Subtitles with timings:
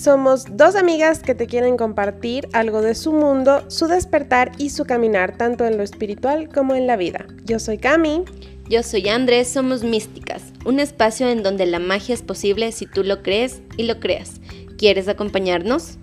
[0.00, 4.86] somos dos amigas que te quieren compartir algo de su mundo, su despertar y su
[4.86, 7.26] caminar, tanto en lo espiritual como en la vida.
[7.44, 8.24] Yo soy Cami.
[8.70, 13.02] Yo soy Andrés, somos Místicas, un espacio en donde la magia es posible si tú
[13.02, 14.40] lo crees y lo creas.
[14.78, 15.98] ¿Quieres acompañarnos?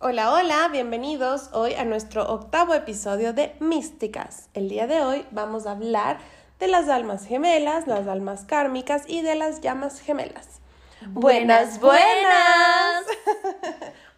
[0.00, 4.50] Hola, hola, bienvenidos hoy a nuestro octavo episodio de Místicas.
[4.52, 6.18] El día de hoy vamos a hablar
[6.58, 10.60] de las almas gemelas, las almas kármicas y de las llamas gemelas.
[11.06, 13.04] Buenas, buenas.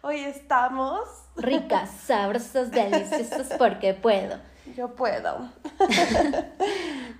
[0.01, 1.01] hoy estamos
[1.35, 4.37] ricas, sabrosas, deliciosas porque puedo.
[4.75, 5.49] Yo puedo.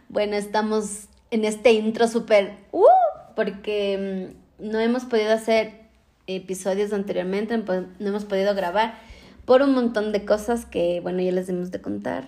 [0.10, 2.86] bueno, estamos en este intro súper uh,
[3.36, 5.82] porque mm, no hemos podido hacer
[6.26, 8.96] episodios anteriormente, no hemos podido grabar
[9.46, 12.28] por un montón de cosas que, bueno, ya les hemos de contar.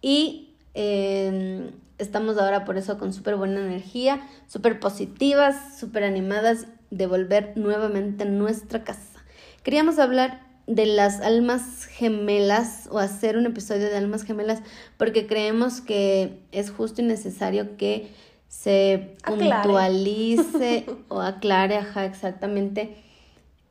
[0.00, 7.06] Y em, estamos ahora por eso con súper buena energía, súper positivas, súper animadas de
[7.06, 9.24] volver nuevamente a nuestra casa.
[9.62, 14.60] Queríamos hablar de las almas gemelas o hacer un episodio de almas gemelas
[14.96, 18.10] porque creemos que es justo y necesario que
[18.48, 22.96] se puntualice o aclare, ajá, exactamente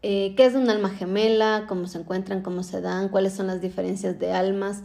[0.07, 3.59] eh, qué es un alma gemela, cómo se encuentran, cómo se dan, cuáles son las
[3.59, 4.83] diferencias de almas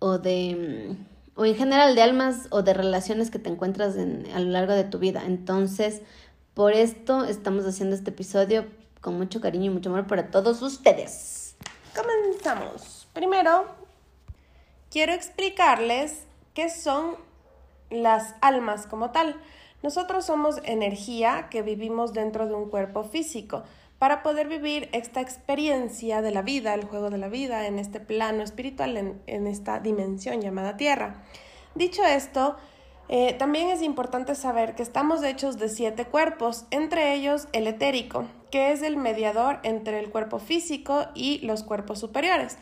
[0.00, 1.09] o de mm,
[1.40, 4.84] o en general de almas o de relaciones que te encuentras a lo largo de
[4.84, 5.22] tu vida.
[5.24, 6.02] Entonces,
[6.52, 8.66] por esto estamos haciendo este episodio
[9.00, 11.56] con mucho cariño y mucho amor para todos ustedes.
[11.96, 13.08] Comenzamos.
[13.14, 13.64] Primero,
[14.90, 17.16] quiero explicarles qué son
[17.88, 19.34] las almas como tal.
[19.82, 23.62] Nosotros somos energía que vivimos dentro de un cuerpo físico
[24.00, 28.00] para poder vivir esta experiencia de la vida, el juego de la vida, en este
[28.00, 31.22] plano espiritual, en, esta dimensión llamada Tierra.
[31.74, 32.56] Dicho esto,
[33.10, 38.24] eh, también es importante saber que estamos hechos de siete cuerpos, entre ellos el etérico,
[38.50, 42.56] que es el mediador entre el cuerpo físico y los cuerpos superiores.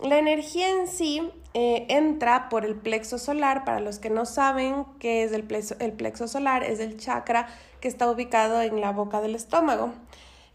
[0.00, 3.66] La energía en sí eh, entra por el plexo solar.
[3.66, 7.46] Para los que no saben qué es el plexo, el plexo solar, es el chakra
[7.82, 9.92] que está ubicado en la boca del estómago.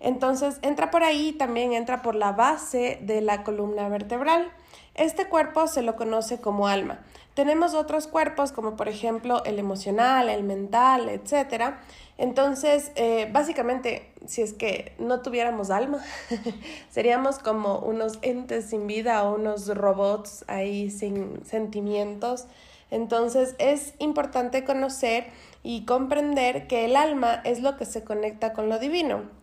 [0.03, 4.51] Entonces entra por ahí, también entra por la base de la columna vertebral.
[4.95, 6.99] Este cuerpo se lo conoce como alma.
[7.35, 11.75] Tenemos otros cuerpos como por ejemplo el emocional, el mental, etc.
[12.17, 16.03] Entonces, eh, básicamente, si es que no tuviéramos alma,
[16.89, 22.45] seríamos como unos entes sin vida o unos robots ahí sin sentimientos.
[22.91, 25.27] Entonces, es importante conocer
[25.63, 29.42] y comprender que el alma es lo que se conecta con lo divino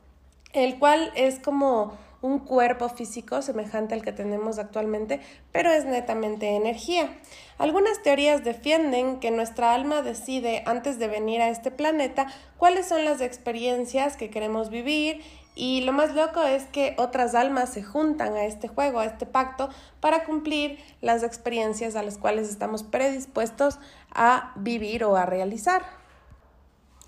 [0.52, 5.20] el cual es como un cuerpo físico semejante al que tenemos actualmente,
[5.52, 7.08] pero es netamente energía.
[7.56, 12.26] Algunas teorías defienden que nuestra alma decide antes de venir a este planeta
[12.58, 15.22] cuáles son las experiencias que queremos vivir
[15.54, 19.26] y lo más loco es que otras almas se juntan a este juego, a este
[19.26, 19.68] pacto,
[20.00, 23.78] para cumplir las experiencias a las cuales estamos predispuestos
[24.14, 25.82] a vivir o a realizar.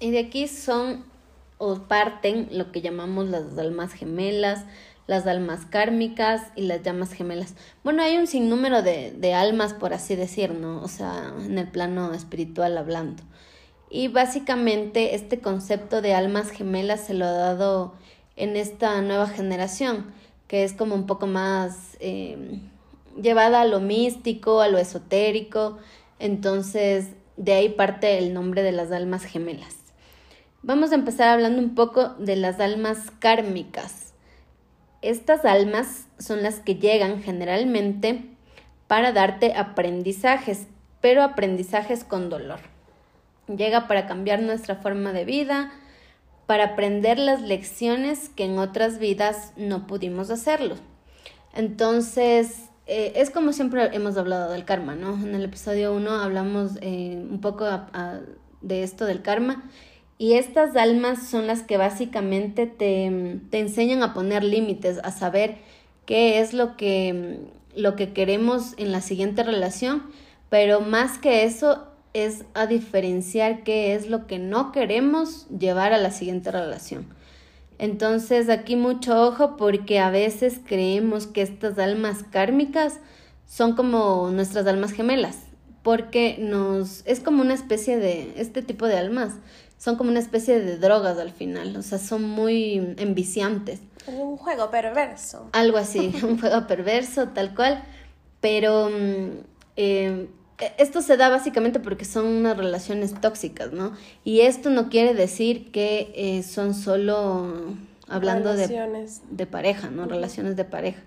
[0.00, 1.11] Y de aquí son
[1.64, 4.64] o parten lo que llamamos las almas gemelas,
[5.06, 7.54] las almas kármicas y las llamas gemelas.
[7.84, 10.82] Bueno, hay un sinnúmero de, de almas, por así decir, ¿no?
[10.82, 13.22] O sea, en el plano espiritual hablando.
[13.90, 17.94] Y básicamente este concepto de almas gemelas se lo ha dado
[18.34, 20.12] en esta nueva generación,
[20.48, 22.58] que es como un poco más eh,
[23.22, 25.78] llevada a lo místico, a lo esotérico.
[26.18, 29.81] Entonces, de ahí parte el nombre de las almas gemelas.
[30.64, 34.12] Vamos a empezar hablando un poco de las almas kármicas.
[35.00, 38.24] Estas almas son las que llegan generalmente
[38.86, 40.68] para darte aprendizajes,
[41.00, 42.60] pero aprendizajes con dolor.
[43.48, 45.72] Llega para cambiar nuestra forma de vida,
[46.46, 50.76] para aprender las lecciones que en otras vidas no pudimos hacerlo.
[51.54, 55.14] Entonces, eh, es como siempre hemos hablado del karma, ¿no?
[55.14, 57.66] En el episodio 1 hablamos eh, un poco
[58.60, 59.64] de esto del karma
[60.22, 65.56] y estas almas son las que básicamente te, te enseñan a poner límites, a saber
[66.06, 67.40] qué es lo que,
[67.74, 70.04] lo que queremos en la siguiente relación,
[70.48, 75.98] pero más que eso es a diferenciar qué es lo que no queremos llevar a
[75.98, 77.04] la siguiente relación.
[77.78, 83.00] Entonces aquí mucho ojo porque a veces creemos que estas almas kármicas
[83.44, 85.38] son como nuestras almas gemelas,
[85.82, 89.32] porque nos es como una especie de este tipo de almas
[89.82, 93.80] son como una especie de drogas al final, o sea, son muy enviciantes.
[94.06, 95.48] Un juego perverso.
[95.50, 97.82] Algo así, un juego perverso, tal cual.
[98.40, 99.30] Pero, mm,
[99.74, 100.28] eh,
[100.60, 103.92] e, esto se da básicamente porque son unas relaciones tóxicas, ¿no?
[104.22, 107.74] Y esto no quiere decir que eh, son solo
[108.06, 108.68] hablando de,
[109.30, 110.06] de, pareja, ¿no?
[110.06, 111.02] Relaciones de pareja.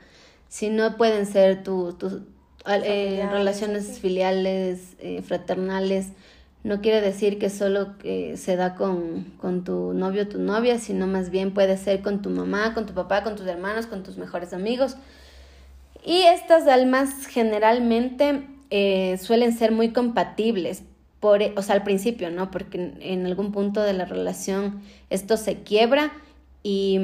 [0.49, 2.25] Sino pueden ser tus tu,
[2.67, 6.07] eh, relaciones filiales, fraternales.
[6.65, 11.05] No quiere decir que solo se da con, con tu novio o tu novia, sino
[11.05, 14.17] más bien puede ser con tu mamá, con tu papá, con tus hermanos, con tus
[14.17, 14.97] mejores amigos.
[16.03, 20.81] Y estas almas generalmente eh, suelen ser muy compatibles,
[21.19, 22.49] por, o sea, al principio, ¿no?
[22.49, 24.81] Porque en, algún punto de la relación
[25.11, 26.13] esto se quiebra
[26.63, 26.99] y,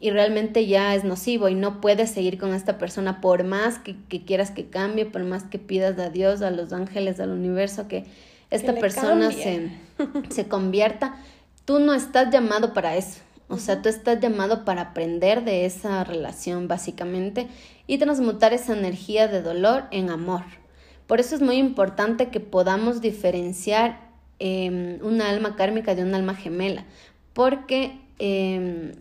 [0.00, 3.96] y, realmente ya es nocivo y no puedes seguir con esta persona por más que,
[4.24, 8.06] quieras que cambie, por más que pidas a Dios, a los ángeles, al universo, que
[8.54, 9.70] esta persona se,
[10.30, 11.16] se convierta.
[11.64, 13.20] Tú no estás llamado para eso.
[13.48, 17.48] O sea, tú estás llamado para aprender de esa relación básicamente
[17.86, 20.42] y transmutar esa energía de dolor en amor.
[21.06, 24.00] Por eso es muy importante que podamos diferenciar
[24.38, 26.84] em, una alma kármica de una alma gemela,
[27.34, 28.92] porque em,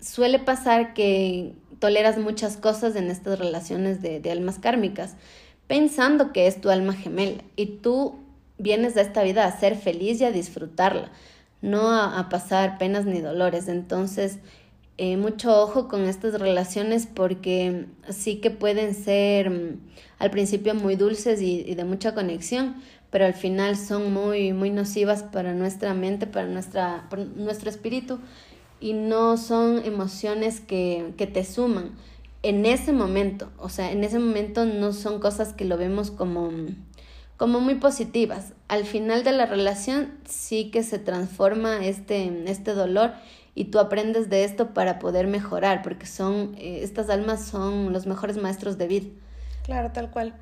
[0.00, 5.16] suele pasar que toleras muchas cosas en estas relaciones de, almas kármicas,
[5.66, 8.18] pensando que es tu alma gemela y tú
[8.60, 11.10] vienes de esta vida a ser feliz y a disfrutarla,
[11.62, 13.68] no a pasar penas ni dolores.
[13.68, 14.38] Entonces,
[15.02, 19.80] eh, mucho ojo con estas relaciones porque sí que pueden ser mm,
[20.18, 22.74] al principio muy dulces y, de mucha conexión,
[23.10, 28.18] pero al final son muy, muy nocivas para nuestra mente, para nuestra, nuestro espíritu
[28.78, 31.92] y no son emociones que, que te suman
[32.42, 36.50] en ese momento, o sea, en ese momento no son cosas que lo vemos como,
[37.40, 38.52] como muy positivas.
[38.68, 43.12] Al final de la relación sí que se transforma este, este dolor
[43.54, 48.06] y tú aprendes de esto para poder mejorar, porque son, eh, estas almas son los
[48.06, 49.06] mejores maestros de vida.
[49.64, 50.34] Claro, tal cual.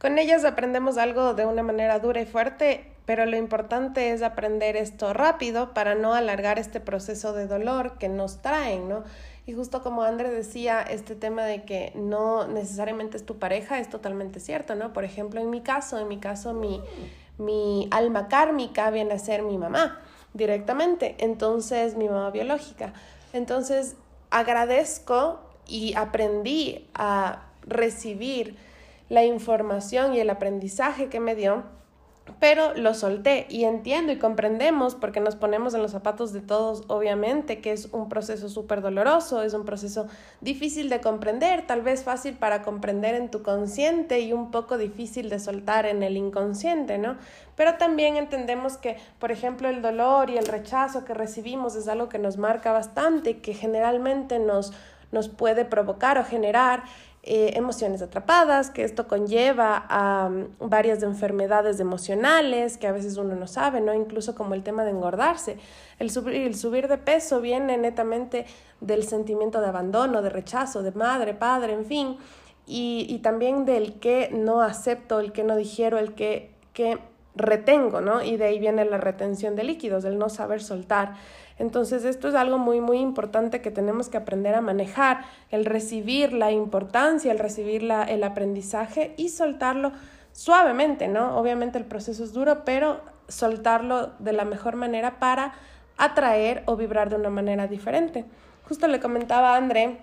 [0.00, 4.74] Con ellas aprendemos algo de una manera dura y fuerte, pero lo importante es aprender
[4.74, 9.04] esto rápido para no alargar este proceso de dolor que nos traen, ¿no?
[9.46, 13.88] Y justo como André decía, este tema de que no necesariamente es tu pareja es
[13.88, 14.92] totalmente cierto, ¿no?
[14.92, 16.80] Por ejemplo, en mi caso, en mi caso, mi,
[17.38, 20.00] mi alma kármica viene a ser mi mamá
[20.34, 22.92] directamente, entonces mi mamá biológica.
[23.32, 23.96] Entonces
[24.30, 28.56] agradezco y aprendí a recibir
[29.08, 31.64] la información y el aprendizaje que me dio
[32.38, 36.84] pero lo solté y entiendo y comprendemos porque nos ponemos en los zapatos de todos,
[36.88, 40.06] obviamente, que es un proceso súper doloroso, es un proceso
[40.40, 45.28] difícil de comprender, tal vez fácil para comprender en tu consciente y un poco difícil
[45.28, 47.16] de soltar en el inconsciente, ¿no?
[47.56, 52.08] Pero también entendemos que, por ejemplo, el dolor y el rechazo que recibimos es algo
[52.08, 54.72] que nos marca bastante, que generalmente nos,
[55.12, 56.84] nos puede provocar o generar
[57.22, 63.34] eh, emociones atrapadas, que esto conlleva a mm, varias enfermedades emocionales que a veces uno
[63.34, 63.92] no sabe, ¿no?
[63.92, 65.58] Incluso como el tema de engordarse.
[65.98, 68.46] El subir, el subir de peso viene netamente
[68.80, 72.16] del sentimiento de abandono, de rechazo, de madre, padre, en fin,
[72.66, 76.98] y, y también del que no acepto, el que no digiero, el que, que
[77.34, 78.22] retengo, ¿no?
[78.22, 81.16] Y de ahí viene la retención de líquidos, el no saber soltar.
[81.60, 86.32] Entonces, esto es algo muy, muy importante que tenemos que aprender a manejar, el recibir
[86.32, 89.92] la importancia, el recibir la, el aprendizaje y soltarlo
[90.32, 91.36] suavemente, ¿no?
[91.38, 95.52] Obviamente el proceso es duro, pero soltarlo de la mejor manera para
[95.98, 98.24] atraer o vibrar de una manera diferente.
[98.66, 99.98] Justo le comentaba a André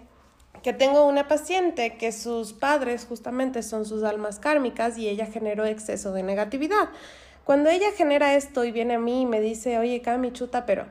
[0.62, 5.66] que tengo una paciente que sus padres justamente son sus almas kármicas y ella generó
[5.66, 6.90] exceso de negatividad.
[7.46, 10.86] Cuando ella genera esto y viene a mí y me dice, oye, Cami, chuta, pero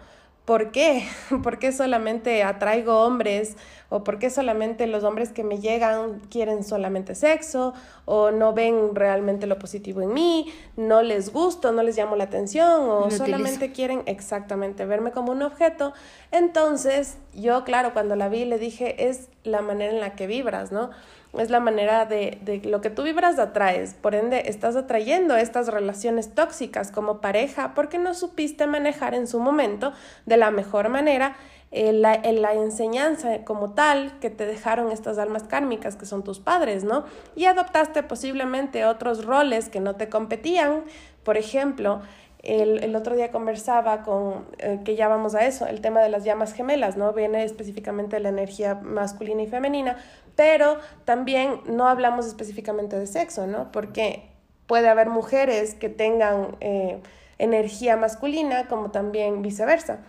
[0.47, 1.07] ¿Por qué?
[1.43, 3.57] ¿Por qué solamente atraigo hombres?
[3.89, 7.75] ¿O por qué solamente los hombres que me llegan quieren solamente sexo?
[8.07, 10.53] ¿O no ven realmente lo positivo en mí?
[10.77, 11.73] ¿No les gusto?
[11.73, 12.89] ¿No les llamo la atención?
[12.89, 15.93] ¿O solamente quieren exactamente verme como un objeto?
[16.31, 20.73] Entonces, yo, claro, cuando la vi le dije, es la manera en la que vibras,
[20.73, 20.91] ¿no?
[21.39, 23.95] es la manera de, de, lo que tú vibras atraes.
[23.95, 29.39] Por ende, estás atrayendo estas relaciones tóxicas como pareja porque no supiste manejar en su
[29.39, 29.93] momento
[30.25, 31.37] de la mejor manera
[31.77, 36.85] la, la, enseñanza como tal que te dejaron estas almas kármicas que son tus padres,
[36.85, 37.05] ¿no?
[37.35, 40.85] Y adoptaste posiblemente otros roles que no te competían.
[41.23, 42.01] Por ejemplo,
[42.43, 46.09] el, el, otro día conversaba con, eh, que ya vamos a eso, el tema de
[46.09, 47.13] las llamas gemelas, ¿no?
[47.13, 49.97] Viene específicamente de la energía masculina y femenina,
[50.35, 53.73] pero también no hablamos específicamente de sexo, ¿no?
[53.73, 54.31] Porque
[54.67, 57.01] puede haber mujeres que tengan eh,
[57.39, 60.01] energía masculina como también viceversa.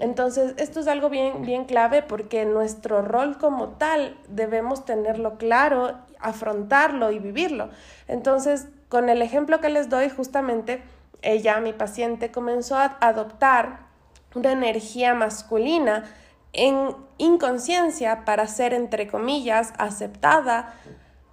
[0.00, 5.94] Entonces, esto es algo bien, bien clave porque nuestro rol como tal debemos tenerlo claro,
[6.18, 7.70] afrontarlo y vivirlo.
[8.08, 10.82] Entonces, con el ejemplo que les doy, justamente
[11.22, 13.86] ella, mi paciente, comenzó a adoptar
[14.34, 16.04] una energía masculina
[16.52, 20.74] en inconsciencia para ser, entre comillas, aceptada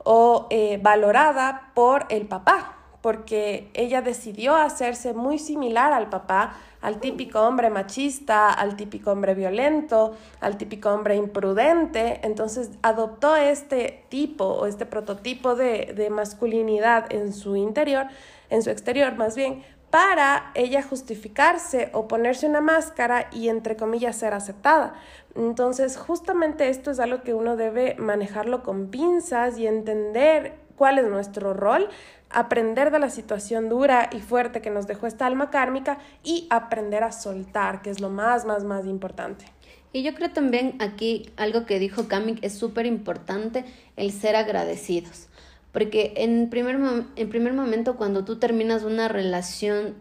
[0.04, 7.00] o eh, valorada por el papá, porque ella decidió hacerse muy similar al papá, al
[7.00, 12.20] típico hombre machista, al típico hombre violento, al típico hombre imprudente.
[12.24, 18.08] Entonces adoptó este tipo o este prototipo de, de masculinidad en su interior,
[18.50, 24.18] en su exterior más bien, para ella justificarse o ponerse una máscara y entre comillas
[24.18, 24.96] ser aceptada.
[25.36, 31.06] Entonces, justamente esto es algo que uno debe manejarlo con pinzas y entender cuál es
[31.06, 31.90] nuestro rol,
[32.34, 37.04] aprender de la situación dura y fuerte que nos dejó esta alma kármica y aprender
[37.04, 39.46] a soltar, que es lo más, más, más importante.
[39.94, 43.64] Y yo creo también aquí algo que dijo Kamik es súper importante,
[43.96, 45.28] el ser agradecidos.
[45.72, 46.80] Porque en primer,
[47.16, 49.96] en primer momento cuando tú terminas una relación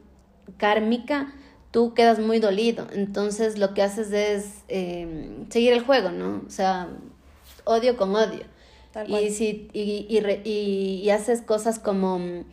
[0.56, 1.34] kármica,
[1.70, 2.86] tú quedas muy dolido.
[2.92, 6.42] Entonces lo que haces es em, seguir el juego, ¿no?
[6.46, 6.88] O sea,
[7.64, 8.44] odio con odio.
[9.06, 12.44] Y, si, y, y, y, haces cosas como,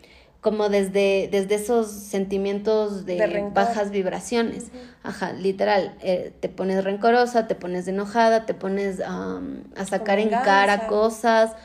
[0.41, 4.67] como desde, desde esos sentimientos de, bajas vibraciones.
[5.03, 5.95] Ajá, literal.
[6.01, 9.41] Eh, te pones rencorosa, te pones enojada, te pones a
[9.85, 11.55] sacar en cara cosas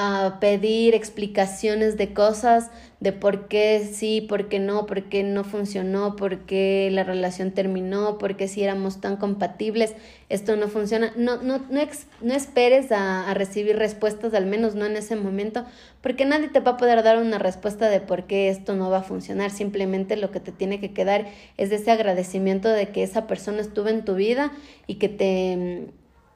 [0.00, 5.42] a pedir explicaciones de cosas, de por qué sí, por qué no, por qué no
[5.42, 9.96] funcionó, por qué la relación terminó, por qué si éramos tan compatibles,
[10.28, 11.12] esto no funciona.
[11.16, 11.80] No, no, no,
[12.20, 15.64] no esperes a, a, recibir respuestas, al menos no en ese momento,
[16.00, 18.98] porque nadie te va a poder dar una respuesta de por qué esto no va
[18.98, 19.50] a funcionar.
[19.50, 21.26] Simplemente lo que te tiene que quedar
[21.56, 24.52] es ese agradecimiento de que esa persona estuvo en tu vida
[24.86, 25.88] y que te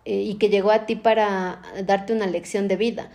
[0.04, 3.08] eh, y que llegó a ti para darte una lección de vida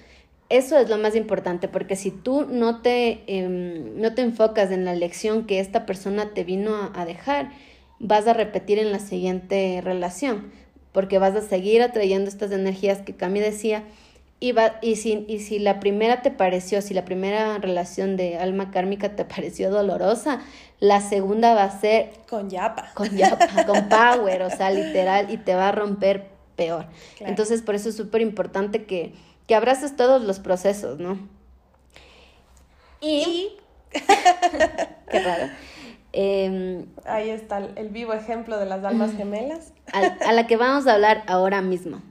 [0.50, 4.86] eso es lo más importante, porque si tú no te, em, no te enfocas en
[4.86, 7.51] la lección que esta persona te vino a, dejar,
[8.00, 10.51] vas a repetir en la siguiente relación,
[10.94, 13.84] porque vas a seguir atrayendo estas energías que Cami decía,
[14.39, 18.38] y, va, y, si, y si la primera te pareció, si la primera relación de
[18.38, 20.42] alma kármica te pareció dolorosa,
[20.80, 22.12] la segunda va a ser...
[22.30, 22.92] Con yapa.
[22.94, 26.86] Con yapa, con power, o sea, literal, y te va a romper peor.
[27.20, 29.13] Entonces, por eso es súper importante que
[29.48, 31.18] que abraces todos los procesos, ¿no?
[33.01, 33.58] Y...
[35.10, 35.50] Qué raro.
[36.12, 39.74] Em, Ahí está el vivo ejemplo de las almas gemelas.
[39.94, 42.01] A, la que vamos a hablar ahora mismo.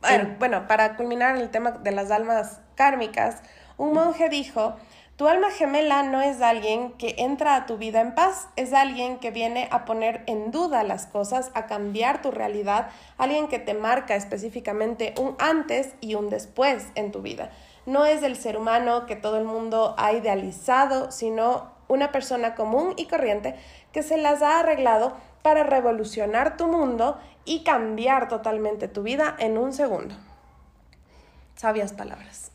[0.00, 3.42] Bueno, bueno, para culminar el tema de las almas kármicas,
[3.76, 4.76] un monje dijo
[5.22, 9.20] tu alma gemela no es alguien que entra a tu vida en paz, es alguien
[9.20, 12.88] que viene a poner en duda las cosas, a cambiar tu realidad,
[13.18, 17.52] alguien que te marca específicamente un antes y un después en tu vida.
[17.86, 22.94] No es el ser humano que todo el mundo ha idealizado, sino una persona común
[22.96, 23.54] y corriente
[23.92, 25.12] que se las ha arreglado
[25.42, 30.16] para revolucionar tu mundo y cambiar totalmente tu vida en un segundo.
[31.56, 32.50] Sabias palabras.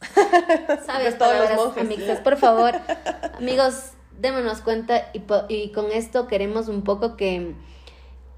[0.85, 2.19] Sabias palabras, amigos.
[2.19, 2.73] Por favor,
[3.37, 7.55] amigos, démonos cuenta y, y, con esto queremos un poco que,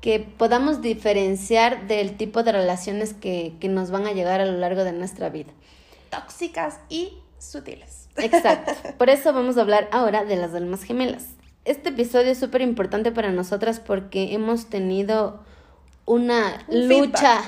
[0.02, 4.58] que podamos diferenciar del tipo de relaciones que, que nos van a llegar a lo
[4.58, 5.52] largo de nuestra vida.
[6.10, 8.10] Tóxicas y sutiles.
[8.18, 8.74] Exacto.
[8.98, 11.28] Por eso vamos a hablar ahora de las almas gemelas.
[11.66, 15.44] Este episodio es súper importante para nosotras porque hemos tenido
[16.10, 17.44] una lucha,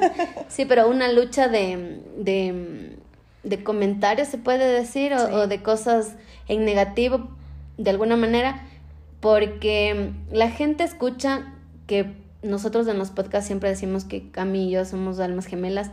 [0.48, 2.96] sí, pero una lucha de, de,
[3.42, 6.14] de comentarios, se puede decir, o, de cosas
[6.48, 7.28] en negativo,
[7.76, 8.66] de alguna manera,
[9.20, 11.52] porque la gente escucha
[11.86, 15.90] que nosotros en los podcasts siempre decimos que Cami y yo somos almas gemelas,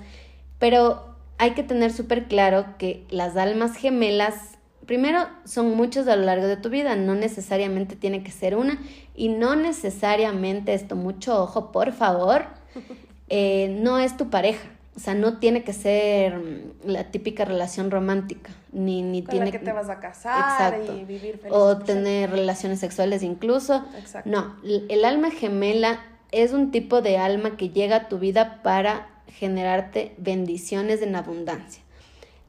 [0.60, 4.53] pero hay que tener súper claro que las almas gemelas
[4.86, 8.80] primero, son muchos a lo largo de tu vida, no necesariamente tiene que ser una
[9.16, 12.46] y no necesariamente esto, mucho ojo, por favor,
[13.30, 14.68] eh, no es tu pareja.
[14.96, 19.58] O sea, no tiene que ser mm, la típica relación romántica, ni, ni tiene que
[19.58, 21.52] te vas a casar y vivir feliz.
[21.52, 23.86] O tener relaciones sexuales incluso.
[23.98, 24.30] Exacto.
[24.30, 26.00] No, el alma gemela
[26.32, 31.83] es un tipo de alma que llega a tu vida para generarte bendiciones en abundancia.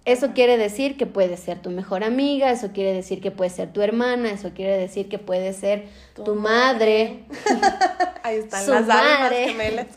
[0.04, 3.72] Eso quiere decir que puede ser tu mejor amiga, eso quiere decir que puede ser
[3.72, 7.24] tu hermana, eso quiere decir que puede ser tu, madre.
[8.22, 9.86] Ahí están las madre.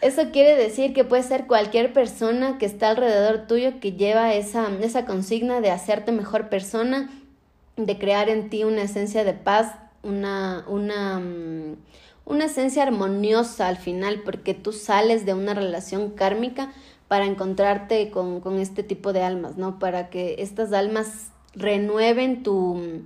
[0.00, 4.68] Eso quiere decir que puede ser cualquier persona que está alrededor tuyo que lleva esa,
[4.80, 7.10] esa consigna de hacerte mejor persona,
[7.76, 9.74] de crear en ti una esencia de paz,
[10.04, 11.76] una, una, mm,
[12.26, 16.72] una esencia armoniosa al final, porque tú sales de una relación kármica
[17.08, 19.78] para encontrarte con, con, este tipo de almas, ¿no?
[19.78, 23.02] Para que estas almas renueven tu,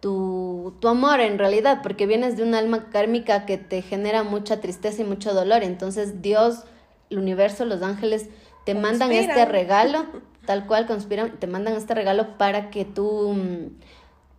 [0.00, 4.60] tu, tu amor en realidad, porque vienes de un alma kármica que te genera mucha
[4.60, 5.62] tristeza y mucho dolor.
[5.62, 6.64] Entonces Dios,
[7.08, 8.28] el universo, los ángeles
[8.66, 10.04] te mandan este regalo,
[10.46, 13.34] tal cual conspiran, te mandan este regalo para que tú,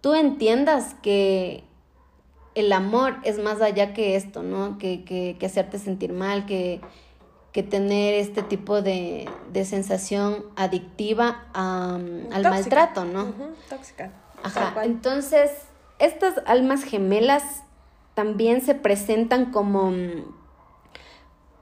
[0.02, 1.64] tú entiendas que
[2.54, 4.78] el amor es más allá que esto, ¿no?
[4.78, 6.80] Que, que, que hacerte sentir mal, que,
[7.60, 13.34] que tener este tipo de, de sensación adictiva al maltrato, ¿no?
[13.70, 14.14] Tóxica.
[14.44, 14.74] Ajá.
[14.86, 15.52] Entonces,
[16.00, 17.44] estas almas gemelas
[18.14, 19.92] también se presentan como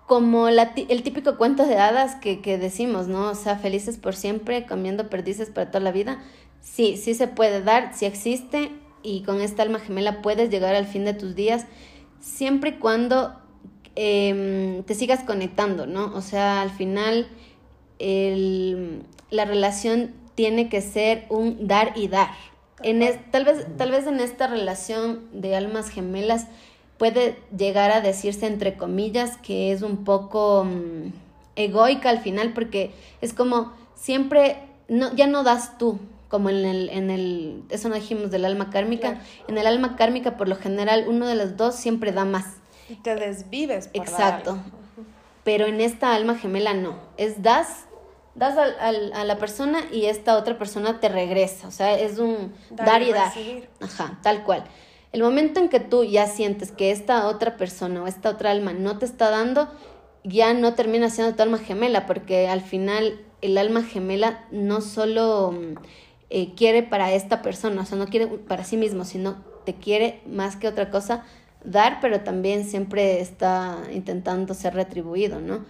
[0.05, 3.31] como la, el típico cuento de hadas que, que decimos, ¿no?
[3.31, 6.19] O sea, felices por siempre, comiendo perdices para toda la vida.
[6.61, 10.85] Sí, sí se puede dar, sí existe, y con esta alma gemela puedes llegar al
[10.85, 11.65] fin de tus días,
[12.19, 13.46] siempre y cuando
[13.99, 16.13] em, te sigas conectando, ¿no?
[16.15, 17.27] O sea, al final
[17.97, 19.01] el,
[19.31, 22.29] la relación tiene que ser un dar y dar.
[22.83, 23.01] En
[23.31, 26.45] tal, vez, tal vez en esta relación de almas gemelas
[26.99, 31.11] puede llegar a decirse entre comillas que es un poco mm,
[31.55, 36.89] egoica al final porque es como siempre no ya no das tú como en el
[36.89, 39.21] en el eso no dijimos del alma kármica.
[39.47, 42.57] En el alma kármica por lo general uno de los dos siempre da más
[42.89, 44.57] y te desvives por exacto.
[45.43, 46.95] pero en esta alma gemela no.
[47.17, 47.85] Es das
[48.35, 51.67] das al, a la persona y esta otra persona te regresa.
[51.67, 53.31] O sea es un dar, y dar
[53.81, 54.63] ajá tal cual.
[55.11, 58.73] El momento en que tú ya sientes que esta otra persona o esta otra alma
[58.73, 59.69] no te está dando,
[60.23, 65.53] ya no termina siendo tu alma gemela, porque al final el alma gemela no solo
[65.53, 65.75] mm,
[66.29, 70.21] eh, quiere para esta persona, o sea, no quiere para sí mismo, sino te quiere
[70.25, 71.23] más que otra cosa
[71.67, 75.65] dar, pero también siempre está intentando ser retribuido, ¿no?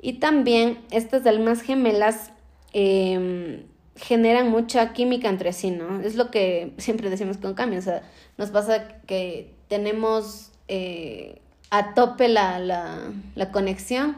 [0.00, 2.30] Y también estas almas gemelas
[2.72, 3.64] em,
[3.96, 6.00] generan mucha química entre sí, ¿no?
[6.00, 8.02] Es lo que siempre decimos con cambio, o sea,
[8.36, 14.16] nos pasa que tenemos eh, a tope la, la, la, conexión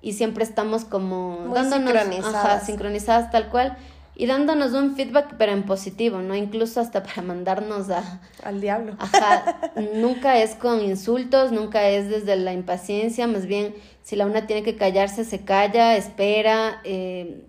[0.00, 2.66] y siempre estamos como dándonos sincronizadas.
[2.66, 3.76] sincronizadas tal cual
[4.14, 6.34] y dándonos un feedback pero en positivo, ¿no?
[6.34, 8.20] Incluso hasta para mandarnos a...
[8.42, 8.94] Al diablo.
[8.98, 14.46] Ajá, nunca es con insultos, nunca es desde la impaciencia, más bien si la una
[14.46, 17.46] tiene que callarse, se calla, espera, eh,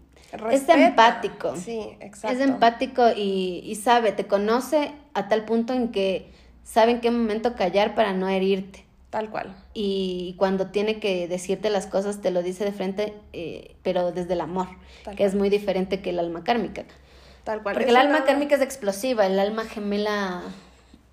[0.51, 1.55] es empático.
[1.57, 2.35] Sí, exacto.
[2.35, 6.31] Es empático y, y sabe, te conoce a tal punto en que
[6.63, 8.85] sabe en qué momento callar para no herirte.
[9.09, 9.55] Tal cual.
[9.73, 14.33] Y cuando tiene que decirte las cosas, te lo dice de frente, eh, pero desde
[14.33, 14.67] el amor,
[15.17, 16.83] que es muy diferente que el alma kármica.
[17.43, 17.75] Tal cual.
[17.75, 20.43] Porque el alma kármica es explosiva, el alma gemela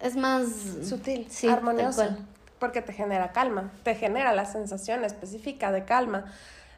[0.01, 0.47] es más
[0.85, 2.19] sutil, sí, armoniosa.
[2.59, 6.27] Porque te genera calma, te genera la sensación específica de calma.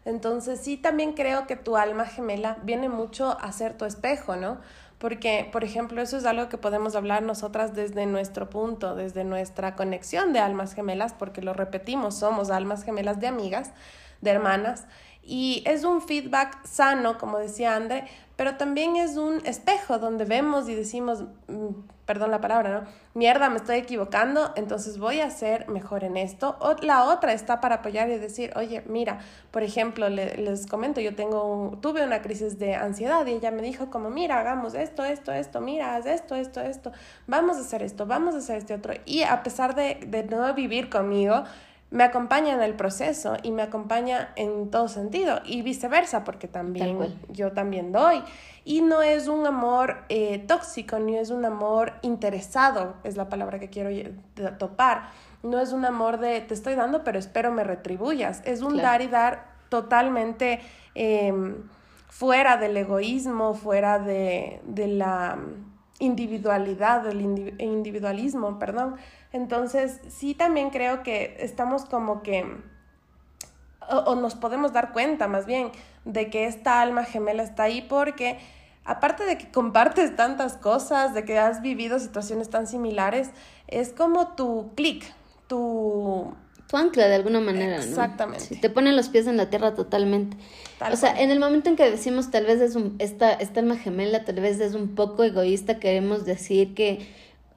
[0.05, 4.59] Entonces sí también creo que tu alma gemela viene mucho a ser tu espejo, ¿no?
[5.03, 9.75] Porque, por ejemplo, eso es algo que podemos hablar nosotras desde nuestro punto, desde nuestra
[9.75, 13.73] conexión de almas gemelas, porque lo repetimos, somos almas gemelas de amigas,
[14.21, 14.87] de hermanas,
[15.25, 18.05] y es un feedback sano, como decía André,
[18.37, 21.69] pero también es un espejo donde vemos y decimos, mm,
[22.07, 22.89] perdón la palabra, ¿no?
[23.15, 26.57] Mierda, me estoy equivocando, entonces voy a ser mejor en esto.
[26.59, 29.21] O la otra está para apoyar y decir, oye, mira,
[29.53, 33.91] por ejemplo, les comento, yo tengo tuve una crisis de ansiedad y ella me dijo
[33.91, 36.91] como, mira, hagamos esto, esto, esto, mira, haz esto, esto, esto,
[37.29, 38.95] vamos a hacer esto, vamos a hacer este otro.
[39.05, 41.45] Y a pesar de, de no vivir conmigo,
[41.92, 46.98] me acompaña en el proceso y me acompaña en todo sentido y viceversa, porque también
[47.28, 48.22] yo también doy.
[48.64, 53.59] Y no es un amor eh, tóxico, ni es un amor interesado, es la palabra
[53.59, 53.90] que quiero
[54.59, 55.11] topar.
[55.42, 58.40] No es un amor de te estoy dando, pero espero me retribuyas.
[58.46, 60.61] Es un dar y dar totalmente
[60.94, 61.57] em,
[62.09, 65.37] fuera del egoísmo, fuera de, de la
[65.98, 67.20] individualidad, del
[67.61, 68.96] individualismo, perdón.
[69.33, 72.45] Entonces, sí también creo que estamos como que,
[73.88, 75.73] o, nos podemos dar cuenta más bien
[76.05, 78.38] de que esta alma gemela está ahí porque
[78.85, 83.31] aparte de que compartes tantas cosas, de que has vivido situaciones tan similares,
[83.68, 85.05] es como tu clic,
[85.47, 86.35] tu...
[86.68, 88.57] Tu ancla de alguna manera, Exactamente.
[88.57, 90.38] te ponen los pies en la tierra totalmente.
[90.90, 93.77] o sea, en el momento en que decimos tal vez es un, esta, esta alma
[93.77, 97.07] gemela, tal vez es un poco egoísta, queremos decir que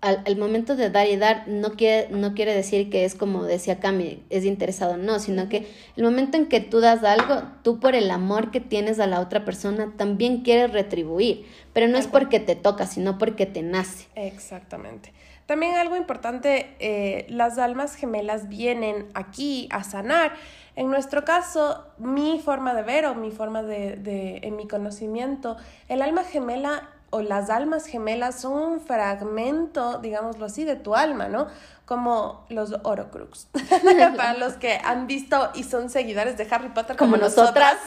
[0.05, 3.79] al, momento de dar y dar no quiere, no quiere decir que es como decía
[3.79, 7.95] Cami, es interesado, no, sino que el momento en que tú das algo, tú por
[7.95, 12.39] el amor que tienes a la otra persona también quieres retribuir, pero no es porque
[12.39, 14.07] te toca, sino porque te nace.
[14.15, 15.11] Exactamente.
[15.47, 20.33] También algo importante, eh, las almas gemelas vienen aquí a sanar.
[20.75, 25.57] En nuestro caso, mi forma de ver o mi forma de, de en mi conocimiento,
[25.87, 31.29] el alma gemela o las almas gemelas son un fragmento, digámoslo así, de tu alma,
[31.29, 31.47] ¿no?
[31.85, 33.47] Como los Orocrux.
[34.17, 37.77] Para los que han visto y son seguidores de Harry Potter como, nosotras.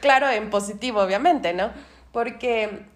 [0.00, 1.70] Claro, en positivo, obviamente, ¿no?
[2.10, 2.86] Porque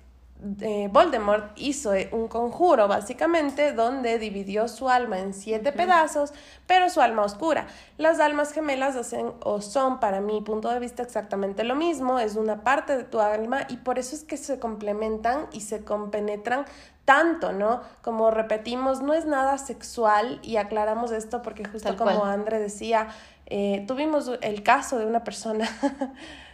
[0.90, 6.32] Voldemort hizo eh, un conjuro básicamente donde dividió su alma en siete pedazos,
[6.66, 7.68] pero su alma oscura.
[7.96, 12.34] Las almas gemelas hacen o son para mi punto de vista exactamente lo mismo, es
[12.34, 16.64] una parte de tu alma y por eso es que se complementan y se compenetran
[17.04, 17.80] tanto, ¿no?
[18.02, 23.08] Como repetimos, no es nada sexual y aclaramos esto porque justo como Andre decía,
[23.46, 25.68] eh, tuvimos el caso de una persona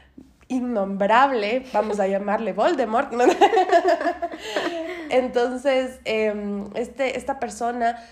[0.49, 3.13] innombrable, vamos a llamarle Voldemort.
[5.11, 8.03] Entonces, em, este, esta persona,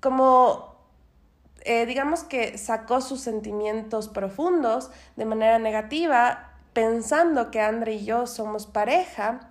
[0.00, 0.76] como
[1.62, 8.26] eh, digamos que sacó sus sentimientos profundos de manera negativa, pensando que Andre y yo
[8.26, 9.50] somos pareja,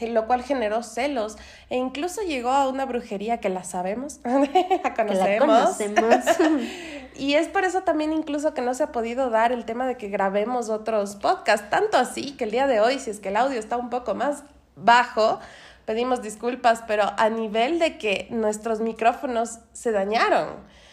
[0.00, 1.36] lo cual generó celos
[1.68, 5.76] e incluso llegó a una brujería que la sabemos, la conocemos.
[7.16, 9.96] y es por eso también incluso que no se ha podido dar el tema de
[9.96, 13.36] que grabemos otros podcasts, tanto así que el día de hoy, si es que el
[13.36, 14.42] audio está un poco más
[14.76, 15.40] bajo,
[15.84, 20.48] pedimos disculpas, pero a nivel de que nuestros micrófonos se dañaron.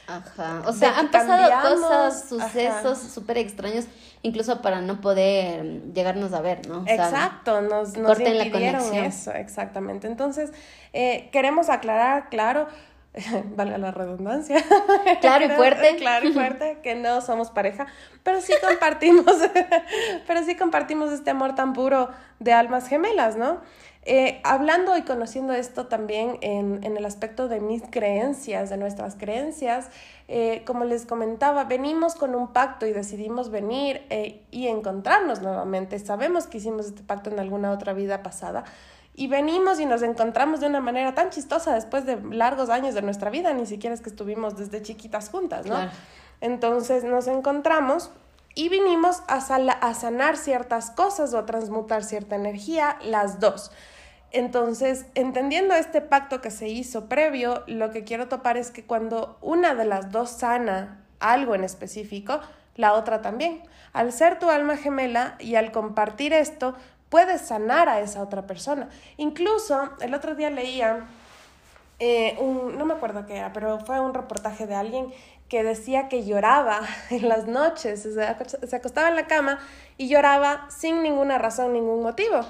[0.07, 0.63] Ajá.
[0.65, 3.85] O sea, han pasado cosas, sucesos súper extraños,
[4.21, 6.83] incluso para no poder llegarnos a ver, ¿no?
[6.87, 10.07] Exacto, nos, nos impidieron eso, exactamente.
[10.07, 10.51] Entonces,
[10.93, 12.67] eh, queremos aclarar, claro,
[13.55, 14.63] valga la redundancia.
[15.21, 15.95] Claro y fuerte.
[15.97, 17.87] claro y fuerte, que no somos pareja,
[18.23, 19.35] pero sí compartimos,
[20.27, 23.61] pero sí compartimos este amor tan puro de almas gemelas, ¿no?
[24.09, 29.89] Eh, hablando y conociendo esto también en, el aspecto de mis creencias, de nuestras creencias,
[30.29, 35.99] eh, como les comentaba, venimos con un pacto y decidimos venir eh, y encontrarnos nuevamente.
[35.99, 38.63] Sabemos que hicimos este pacto en alguna otra vida pasada
[39.17, 43.01] y venimos y nos encontramos de una manera tan chistosa después de largos años de
[43.01, 45.75] nuestra vida, ni siquiera es que estuvimos desde chiquitas juntas, ¿no?
[46.39, 48.11] Entonces nos encontramos
[48.53, 53.71] y vinimos a, a sanar ciertas cosas o a transmutar cierta energía, las dos.
[54.31, 59.39] Entonces, entendiendo este pacto que se hizo previo, lo que quiero topar es que cuando
[59.41, 62.39] una de las dos sana algo en específico,
[62.75, 63.63] la otra también.
[63.93, 66.75] Al ser tu alma gemela y al compartir esto,
[67.09, 68.89] puedes sanar a esa otra persona.
[69.17, 71.07] Incluso, el otro día leía,
[71.99, 75.13] eh, un, no me acuerdo qué era, pero fue un reportaje de alguien
[75.49, 79.59] que decía que lloraba en las noches, se acostaba en la cama
[79.97, 82.41] y lloraba sin ninguna razón, ningún motivo.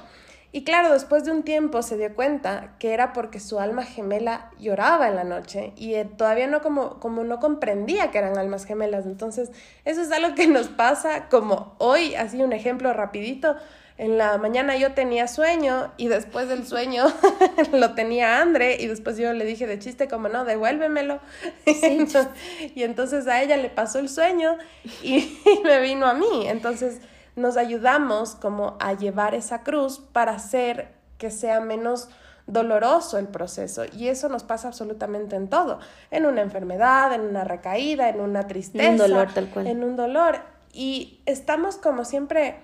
[0.54, 4.50] Y claro, después de un tiempo se dio cuenta que era porque su alma gemela
[4.58, 9.06] lloraba en la noche y todavía no como, como no comprendía que eran almas gemelas.
[9.06, 9.52] Entonces,
[9.84, 13.58] eso es algo que nos pasa como hoy, así un ejemplo rapidito.
[13.98, 17.06] En la mañana yo tenía sueño y después del sueño
[17.72, 21.20] lo tenía Andre y después yo le dije de chiste como no, devuélvemelo.
[21.66, 24.58] y entonces a ella le pasó el sueño
[25.02, 26.46] y me vino a mí.
[26.46, 27.02] Entonces
[27.36, 32.10] nos ayudamos como a llevar esa cruz para hacer que sea menos
[32.46, 35.80] doloroso el proceso y eso nos pasa absolutamente en todo,
[36.12, 39.68] en una enfermedad, en una recaída, en una tristeza, en un dolor tal cual.
[39.68, 40.40] En un dolor
[40.72, 42.56] y estamos como siempre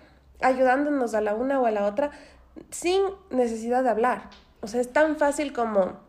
[0.42, 2.12] ayudándonos a la una o a la otra
[2.70, 4.30] sin necesidad de hablar.
[4.62, 6.04] O sea, es tan fácil como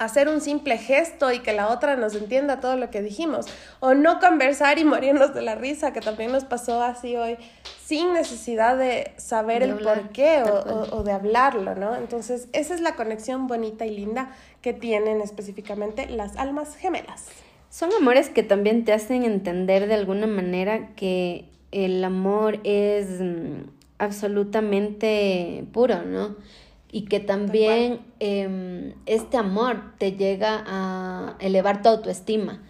[0.00, 3.46] hacer un simple gesto y que la otra nos entienda todo lo que dijimos.
[3.80, 7.36] O no conversar y morirnos de la risa, que también nos pasó así hoy,
[7.84, 11.96] sin necesidad de saber el por qué o, o, de hablarlo, ¿no?
[11.96, 14.30] Entonces, esa es la conexión bonita y linda
[14.62, 17.26] que tienen específicamente las almas gemelas.
[17.68, 23.68] Son amores que también te hacen entender de alguna manera que el amor es mm,
[23.98, 26.36] absolutamente puro, ¿no?
[26.92, 32.62] y que también em, este amor te llega a elevar tu autoestima,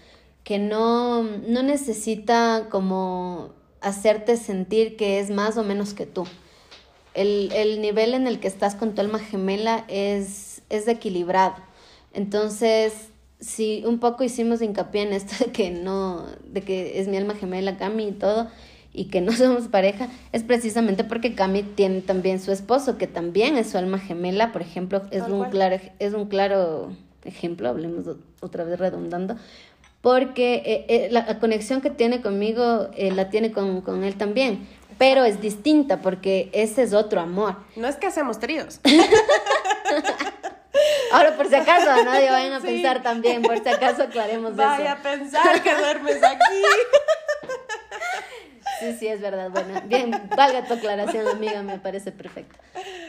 [0.44, 6.26] que no, no necesita como hacerte sentir que es más o menos que tú.
[7.14, 11.54] El, el nivel en el que estás con tu alma gemela es, es equilibrado.
[12.12, 12.92] Entonces,
[13.40, 17.34] si un poco hicimos hincapié en esto de que no, de que es mi alma
[17.34, 18.48] gemela, Cami y todo,
[18.92, 23.56] y que no somos pareja, es precisamente porque Cami tiene también su esposo, que también
[23.56, 26.92] es su alma gemela, por ejemplo, es, un claro, es un claro
[27.24, 29.36] ejemplo, hablemos otra vez redundando,
[30.00, 34.66] porque eh, eh, la, conexión que tiene conmigo eh, la tiene con, con él también,
[34.98, 37.56] pero es distinta porque ese es otro amor.
[37.76, 38.80] No es que hacemos tríos.
[41.12, 44.62] Ahora, por si acaso, nadie vayan a pensar también, por si acaso aclaremos eso.
[44.62, 46.62] Vaya a pensar que duermes aquí.
[48.80, 49.50] Sí, sí, es verdad.
[49.50, 52.58] Bueno, bien, valga tu aclaración, amiga, me parece perfecto.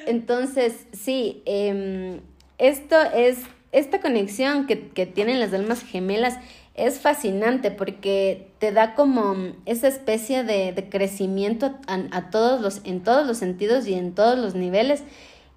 [0.06, 2.20] Entonces, sí, em,
[2.58, 3.40] esto es,
[3.72, 6.38] esta conexión que, que tienen las almas gemelas
[6.76, 13.04] es fascinante porque te da como esa especie de, de crecimiento a, todos los, en
[13.04, 15.04] todos los sentidos y en todos los niveles.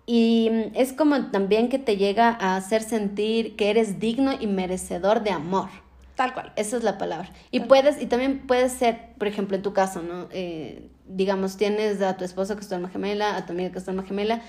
[0.07, 5.23] Y es como también que te llega a hacer sentir que eres digno y merecedor
[5.23, 5.71] de amor.
[6.15, 6.53] Tal cual.
[6.57, 7.31] Esa es la palabra.
[7.51, 10.29] Y puedes, y también puede ser, por ejemplo, en tu caso, ¿no?
[10.31, 13.79] Eh, digamos, tienes a tu esposo que es tu alma gemela, a tu amiga que
[13.79, 14.41] es tu alma gemela.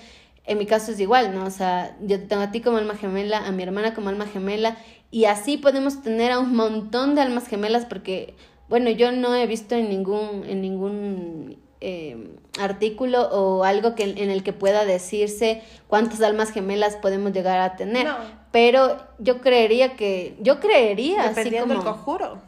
[0.45, 1.45] En mi caso es igual, ¿no?
[1.45, 4.77] O sea, yo tengo a ti como alma gemela, a mi hermana como alma gemela,
[5.09, 8.35] y así podemos tener a un montón de almas gemelas porque,
[8.69, 14.29] bueno, yo no he visto en ningún, en ningún eh, artículo o algo que, en
[14.29, 18.07] el que pueda decirse cuántas almas gemelas podemos llegar a tener.
[18.55, 21.83] Pero yo creería que, yo creería, Dependiendo así como...
[21.83, 22.41] del conjuro.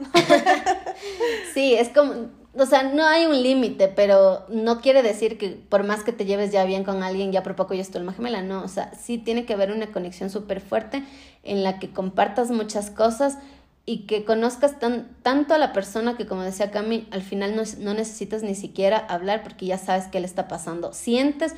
[1.54, 5.84] sí, es como, o sea, no hay un límite, pero no quiere decir que por
[5.84, 8.14] más que te lleves ya bien con alguien, ya por poco ya es tu alma
[8.14, 11.04] gemela, no, o sea, sí tiene que haber una conexión súper fuerte
[11.44, 13.38] en la que compartas muchas cosas
[13.86, 17.64] y que conozcas tan, tanto a la persona que, como decía Cami, al final no,
[17.80, 20.94] no necesitas ni siquiera hablar porque ya sabes qué le está pasando.
[20.94, 21.54] Sientes,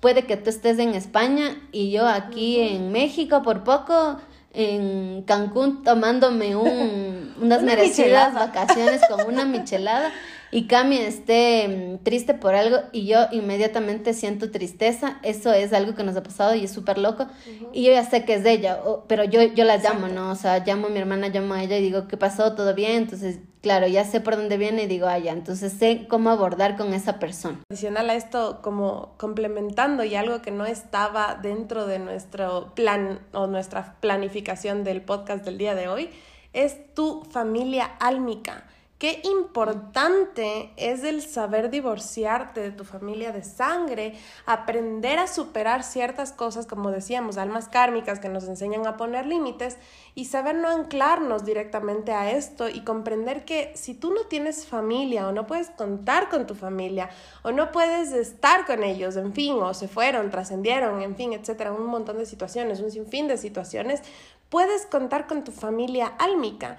[0.00, 4.18] puede que tú estés en España y yo aquí en México por poco,
[4.52, 10.12] en Cancún tomándome un, unas merecidas vacaciones con una michelada
[10.50, 15.94] y Cami esté mm, triste por algo y yo inmediatamente siento tristeza, eso es algo
[15.94, 17.26] que nos ha pasado y es súper loco.
[17.72, 20.30] Y yo ya sé que es de ella, pero yo, yo la llamo, ¿no?
[20.30, 22.54] O sea, llamo a mi hermana, llamo a ella y digo, ¿qué pasó?
[22.54, 22.92] ¿Todo bien?
[22.92, 26.76] Entonces, claro, ya sé por dónde viene y digo, ah, ya, entonces sé cómo abordar
[26.76, 27.60] con esa persona.
[27.70, 33.46] Adicional a esto, como complementando y algo que no estaba dentro de nuestro plan o
[33.46, 36.10] nuestra planificación del podcast del día de hoy,
[36.52, 38.64] es tu familia álmica.
[38.98, 46.32] Qué importante es el saber divorciarte de tu familia de sangre, aprender a superar ciertas
[46.32, 49.76] cosas, como decíamos, almas kármicas que nos enseñan a poner límites
[50.16, 55.28] y saber no anclarnos directamente a esto y comprender que si tú no tienes familia
[55.28, 57.08] o no puedes contar con tu familia
[57.44, 61.70] o no puedes estar con ellos, en fin, o se fueron, trascendieron, en fin, etcétera,
[61.70, 64.02] un montón de situaciones, un sinfín de situaciones,
[64.48, 66.78] puedes contar con tu familia álmica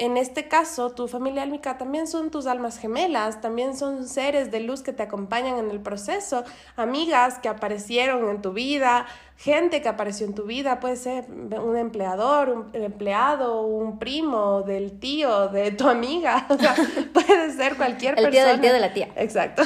[0.00, 4.60] en este caso, tu familia álmica también son tus almas gemelas, también son seres de
[4.60, 6.42] luz que te acompañan en el proceso,
[6.74, 9.04] amigas que aparecieron en tu vida,
[9.36, 14.98] gente que apareció en tu vida, puede ser un empleador, un empleado, un primo del
[14.98, 16.74] tío, de tu amiga, o sea,
[17.12, 18.28] puede ser cualquier persona.
[18.28, 19.08] El tío del tío de la tía.
[19.16, 19.62] Exacto.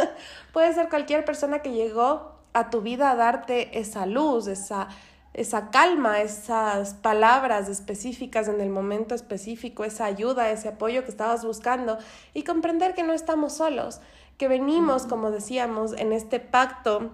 [0.54, 4.88] puede ser cualquier persona que llegó a tu vida a darte esa luz, esa
[5.34, 11.44] esa calma, esas palabras específicas en el momento específico, esa ayuda, ese apoyo que estabas
[11.44, 11.98] buscando
[12.32, 14.00] y comprender que no estamos solos,
[14.38, 17.10] que venimos, como decíamos, en este pacto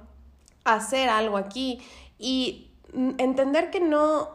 [0.64, 1.80] a hacer algo aquí
[2.18, 4.28] y entender que no,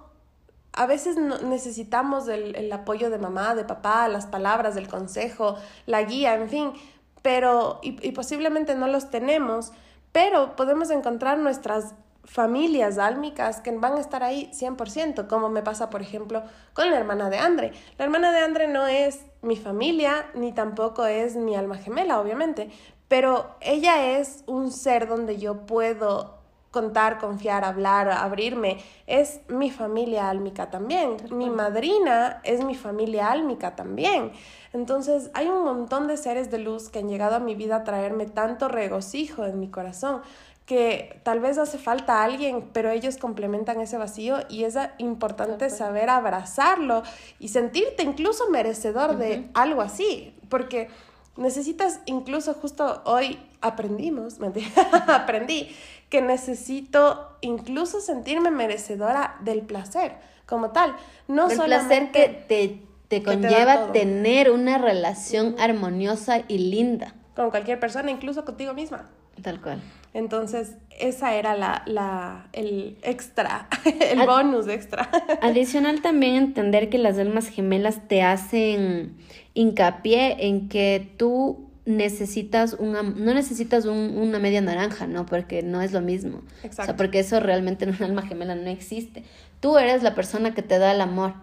[0.74, 6.34] a veces necesitamos el, apoyo de mamá, de papá, las palabras, del consejo, la guía,
[6.34, 6.74] en fin,
[7.22, 9.74] pero y posiblemente no los tenemos,
[10.12, 11.94] pero podemos encontrar nuestras
[12.26, 16.98] familias álmicas que van a estar ahí 100%, como me pasa, por ejemplo, con la
[16.98, 17.72] hermana de Andre.
[17.98, 22.70] La hermana de Andre no es mi familia, ni tampoco es mi alma gemela, obviamente,
[23.08, 26.36] pero ella es un ser donde yo puedo
[26.76, 28.80] contar, confiar, hablar, abrirme.
[29.08, 31.16] Es mi familia álmica también.
[31.32, 34.34] Mi madrina es mi familia álmica también.
[34.74, 37.84] Entonces hay un montón de seres de luz que han llegado a mi vida a
[37.86, 40.22] traerme tanto regocijo en mi corazón
[40.66, 46.10] que tal vez hace falta alguien, pero ellos complementan ese vacío y es importante saber
[46.10, 47.04] abrazarlo
[47.40, 50.90] y sentirte incluso merecedor de algo así, porque
[51.38, 54.38] necesitas incluso justo hoy aprendimos,
[55.08, 55.70] aprendí
[56.10, 60.14] que necesito incluso sentirme merecedora del placer
[60.48, 60.96] como tal,
[61.28, 67.14] no del placer que te, te conlleva tener una relación armoniosa y linda.
[67.36, 69.10] Con cualquier persona, incluso contigo misma.
[69.42, 69.82] Tal cual.
[70.16, 73.68] Entonces, esa era la, la, el extra,
[74.00, 75.10] el bonus extra.
[75.42, 79.18] Adicional también entender que las almas gemelas te hacen
[79.56, 85.26] hincapié en que tú necesitas una, no necesitas una media naranja, ¿no?
[85.26, 86.44] Porque no es lo mismo.
[86.64, 86.84] Exacto.
[86.84, 89.26] O sea, porque eso realmente en un alma gemela no existe.
[89.60, 91.34] Tú eres la persona que te da el amor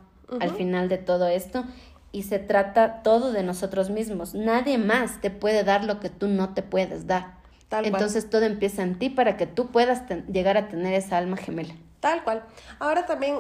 [0.41, 1.67] al final de todo esto
[2.11, 4.33] y se trata todo de nosotros mismos.
[4.33, 7.42] Nadie más te puede dar lo que tú no te puedes dar.
[7.81, 11.75] Entonces todo empieza en ti para que tú puedas llegar a tener esa alma gemela.
[12.01, 12.43] Tal cual.
[12.79, 13.37] Ahora también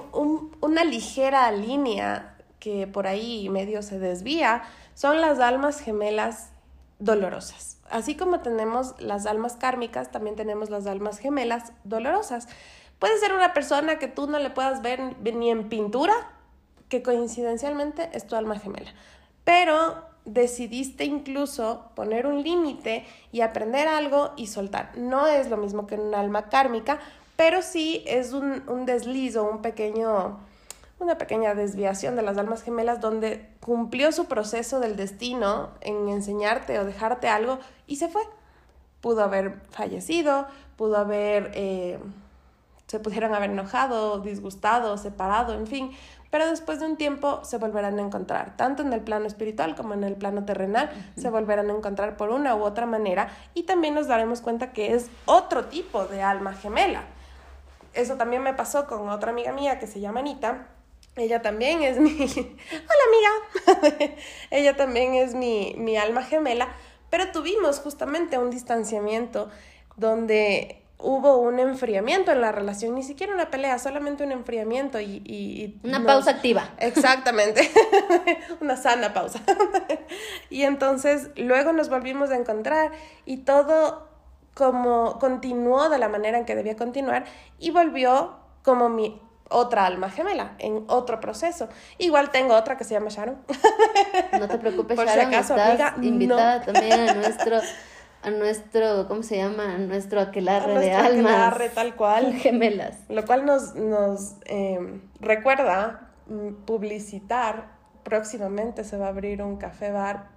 [0.61, 4.62] una ligera línea que por ahí medio se desvía
[4.95, 6.51] son las almas gemelas
[7.01, 7.79] dolorosas.
[7.90, 12.49] Así como tenemos las almas kármicas, también tenemos las almas gemelas dolorosas.
[12.99, 16.14] Puede ser una persona que tú no le puedas ver ni en pintura,
[16.88, 18.92] que coincidencialmente es tu alma gemela.
[19.45, 24.97] Pero decidiste incluso poner un límite y aprender algo y soltar.
[24.97, 27.01] No es lo mismo que un alma kármica,
[27.37, 30.39] pero sí es un, un deslizo, un pequeño,
[30.99, 36.79] una pequeña desviación de las almas gemelas donde cumplió su proceso del destino en enseñarte
[36.79, 38.23] o dejarte algo y se fue.
[39.01, 41.99] Pudo haber fallecido, pudo haber, eh,
[42.87, 45.91] se pudieran haber enojado, disgustado, separado, en fin,
[46.33, 49.92] pero después de un tiempo se volverán a encontrar, tanto en el plano espiritual como
[49.92, 53.92] en el plano terrenal, se volverán a encontrar por una u otra manera y también
[53.92, 57.03] nos daremos cuenta que es otro tipo de alma gemela.
[57.92, 60.68] Eso también me pasó con otra amiga mía que se llama Anita.
[61.16, 62.11] Ella también es mi...
[62.16, 64.14] Hola amiga.
[64.51, 66.68] Ella también es mi, mi alma gemela,
[67.11, 69.51] pero tuvimos justamente un distanciamiento
[69.97, 75.81] donde hubo un enfriamiento en la relación, ni siquiera una pelea, solamente un enfriamiento y...
[75.83, 76.71] una pausa activa.
[76.79, 77.71] Exactamente,
[78.61, 79.41] una sana pausa.
[80.51, 82.93] y entonces luego nos volvimos a encontrar
[83.27, 84.09] y todo
[84.55, 87.25] como continuó de la manera en que debía continuar
[87.59, 91.69] y volvió como mi otra alma gemela en otro proceso.
[91.99, 93.38] Igual tengo otra que se llama Sharon.
[94.38, 97.61] No te preocupes, Por Sharon, si acaso, estás invitada también a nuestro
[98.23, 99.75] a nuestro, ¿cómo se llama?
[99.75, 101.33] A nuestro aquelarre de almas.
[101.33, 102.35] Aquelarre, tal cual.
[102.35, 102.97] Gemelas.
[103.09, 107.73] Lo cual nos, nos eh, recuerda mm, publicitar.
[108.05, 110.31] Próximamente se va a abrir un café bar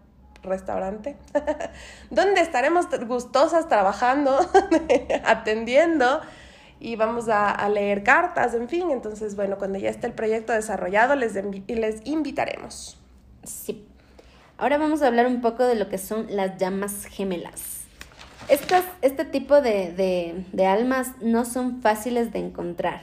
[0.44, 1.16] restaurante,
[2.12, 4.38] donde estaremos gustosas trabajando,
[5.26, 6.22] atendiendo
[6.80, 8.92] y vamos a, a, leer cartas, en fin.
[8.92, 11.34] Entonces, bueno, cuando ya esté el proyecto desarrollado, les,
[11.68, 13.00] les invitaremos.
[13.44, 13.88] Sí.
[14.58, 17.75] Ahora vamos a hablar un poco de lo que son las llamas gemelas.
[18.48, 23.02] Estas, este tipo de, de, almas no son fáciles de encontrar,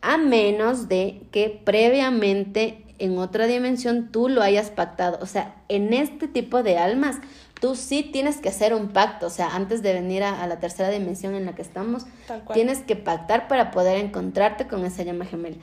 [0.00, 5.18] a menos de que previamente en otra dimensión tú lo hayas pactado.
[5.20, 7.16] O sea, en este tipo de almas,
[7.60, 9.26] tú sí tienes que hacer un pacto.
[9.26, 12.06] O sea, antes de venir a, la tercera dimensión en la que estamos,
[12.54, 15.56] tienes que pactar para poder encontrarte con esa llama gemela.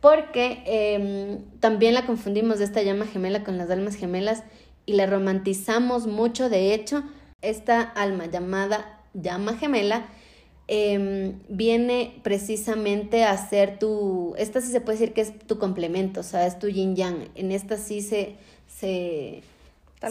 [0.00, 4.42] Porque em, también la confundimos de esta llama gemela con las almas gemelas
[4.86, 7.02] y la romantizamos mucho, de hecho,
[7.44, 10.06] esta alma llamada llama gemela
[10.66, 16.20] em, viene precisamente a ser tu, esta sí se puede decir que es tu complemento,
[16.20, 17.28] o sea, es tu yin yang.
[17.34, 19.42] En esta sí se, se,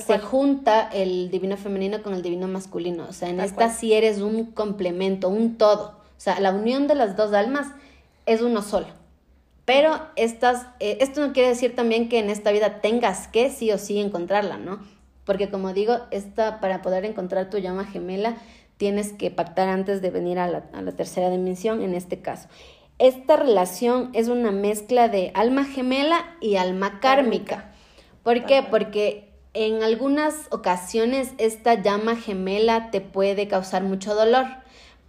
[0.06, 4.22] se junta el divino femenino con el divino masculino, o sea, en esta sí eres
[4.22, 6.00] un complemento, un todo.
[6.17, 7.67] O sea, la unión de las dos almas
[8.26, 8.88] es uno solo.
[9.65, 13.72] Pero estas, eh, esto no quiere decir también que en esta vida tengas que sí
[13.72, 14.80] o sí encontrarla, ¿no?
[15.25, 18.36] Porque como digo, esta, para poder encontrar tu llama gemela,
[18.77, 22.49] tienes que pactar antes de venir a la, a la tercera dimensión, en este caso.
[22.99, 27.71] Esta relación es una mezcla de alma gemela y alma kármica.
[28.23, 28.63] ¿Por qué?
[28.69, 34.45] Porque en algunas ocasiones esta llama gemela te puede causar mucho dolor,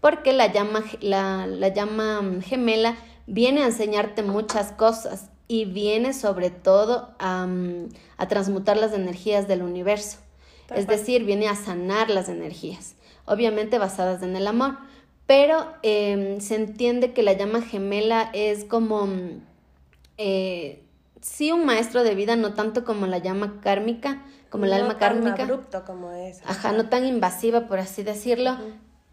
[0.00, 2.96] porque la llama, la, la llama gemela
[3.26, 7.46] viene a enseñarte muchas cosas y viene sobre todo a,
[8.28, 10.18] transmutar las energías del universo.
[10.74, 12.94] es decir, viene a sanar las energías,
[13.26, 14.78] obviamente basadas en el amor,
[15.26, 19.08] pero em, se entiende que la llama gemela es como,
[20.18, 20.82] eh,
[21.20, 25.42] sí, un maestro de vida, no tanto como la llama kármica, como el alma kármica.
[25.42, 26.40] abrupto como es.
[26.46, 28.56] Ajá, no tan invasiva, por así decirlo,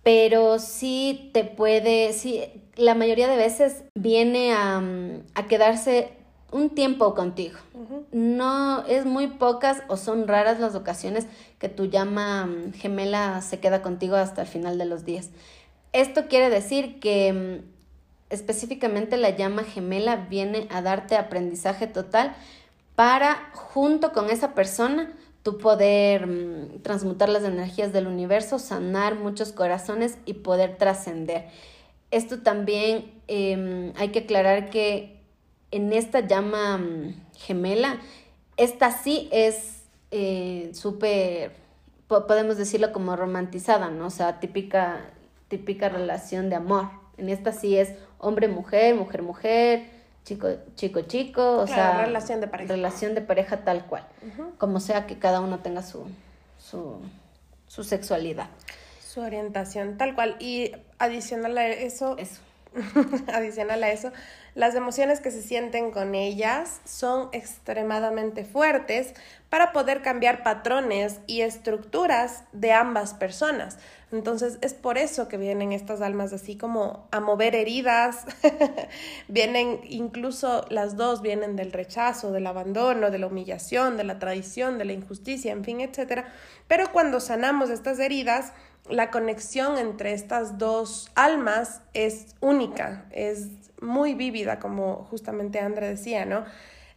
[0.03, 2.43] pero sí te puede, sí,
[2.75, 4.81] la mayoría de veces viene a,
[5.35, 6.20] a quedarse
[6.51, 7.57] un tiempo contigo.
[8.11, 11.27] No es muy pocas o son raras las ocasiones
[11.59, 15.29] que tu llama mm, gemela se queda contigo hasta el final de los días.
[15.93, 17.65] Esto quiere decir que mm,
[18.29, 22.35] específicamente la llama gemela viene a darte aprendizaje total
[22.95, 29.53] para junto con esa persona tu poder mm, transmutar las energías del universo, sanar muchos
[29.53, 31.47] corazones y poder trascender.
[32.11, 35.20] Esto también em, hay que aclarar que
[35.71, 37.99] en esta llama mm, gemela,
[38.57, 41.53] esta sí es eh, súper,
[42.07, 44.07] podemos decirlo como romantizada, ¿no?
[44.07, 45.09] O sea, típica,
[45.47, 46.89] típica relación de amor.
[47.17, 49.85] En esta sí es hombre-mujer, mujer-mujer,
[50.25, 52.73] chico, chico, chico, o sea, relación de pareja.
[52.73, 54.05] Relación de pareja tal cual.
[54.57, 56.05] Como sea que cada uno tenga su,
[56.59, 56.99] su,
[57.67, 58.49] su sexualidad.
[59.05, 60.35] Su orientación, tal cual.
[60.39, 62.41] Y adicional a eso, eso
[63.33, 64.11] adicional a eso,
[64.53, 69.13] las emociones que se sienten con ellas son extremadamente fuertes
[69.49, 73.77] para poder cambiar patrones y estructuras de ambas personas.
[74.11, 78.25] Entonces es por eso que vienen estas almas así como a mover heridas,
[79.29, 84.77] vienen incluso las dos vienen del rechazo, del abandono, de la humillación, de la traición,
[84.77, 86.33] de la injusticia, en fin, etcétera.
[86.67, 88.51] Pero cuando sanamos estas heridas,
[88.89, 93.47] la conexión entre estas dos almas es única, es
[93.81, 96.45] muy vívida, como justamente André decía, ¿no?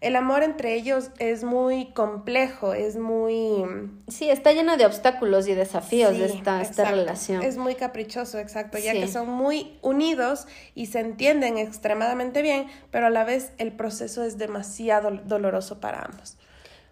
[0.01, 3.65] El amor entre ellos es muy complejo, es muy...
[4.09, 7.43] Sí, está lleno de obstáculos y desafíos de esta, esta relación.
[7.43, 13.07] Es muy caprichoso, exacto, ya que son muy unidos y se entienden extremadamente bien, pero
[13.07, 16.37] a la vez el proceso es demasiado doloroso para ambos.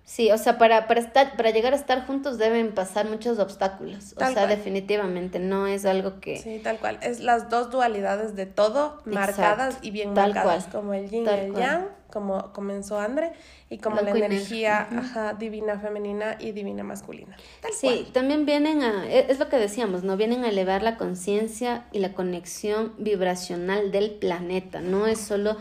[0.05, 4.15] Sí, o sea, para, para, estar, para llegar a estar juntos deben pasar muchos obstáculos.
[4.17, 6.39] o sea, definitivamente no es algo que...
[6.39, 6.99] Sí, tal cual.
[7.03, 10.67] Es las dos dualidades de todo marcadas y bien marcadas.
[10.67, 13.33] Como el yin y el yang, como comenzó Andre,
[13.71, 17.37] y como la energía divina femenina y divina masculina.
[17.73, 19.09] sí, también vienen a...
[19.09, 20.17] E, es lo que decíamos, ¿no?
[20.17, 24.81] Vienen a elevar la conciencia y la conexión vibracional del planeta.
[24.81, 25.57] No es solo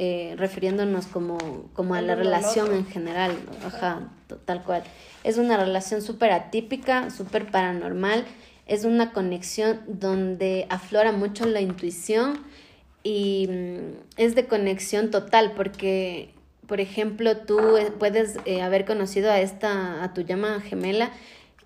[0.00, 1.38] eh, refiriéndonos como,
[1.72, 3.36] como a la relación en general,
[3.66, 4.08] ajá,
[4.44, 4.84] tal cual.
[5.24, 8.24] Es una relación súper atípica, súper paranormal,
[8.68, 12.44] es una conexión donde aflora mucho la intuición
[13.02, 16.32] y mm, es de conexión total porque,
[16.68, 21.10] por ejemplo, tú eh, puedes eh, haber conocido a esta, a tu llama gemela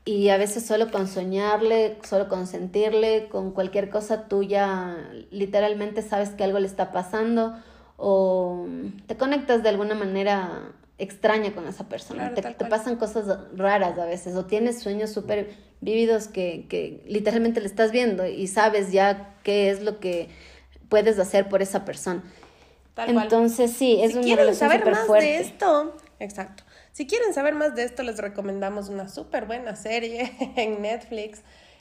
[0.06, 4.96] y a veces solo con soñarle, solo con sentirle, con cualquier cosa tuya,
[5.30, 7.54] literalmente sabes que algo le está pasando
[7.96, 8.66] o
[9.06, 12.34] te conectas de alguna manera extraña con esa persona.
[12.34, 17.66] te, pasan cosas raras a veces o tienes sueños súper vívidos que, que literalmente le
[17.66, 20.28] estás viendo y sabes ya qué es lo que
[20.88, 22.22] puedes hacer por esa persona.
[22.96, 26.64] Entonces sí, es si una quieren saber más de esto, exacto.
[26.92, 31.40] Si quieren saber más de esto, les recomendamos una súper buena serie en Netflix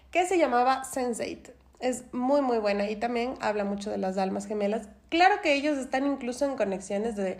[0.09, 1.51] que se llamaba Sense8.
[1.82, 4.88] Es muy, muy buena y también habla mucho de las almas gemelas.
[5.10, 7.40] Claro que ellos están incluso en conexiones de